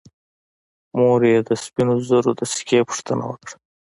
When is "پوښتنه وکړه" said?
2.89-3.55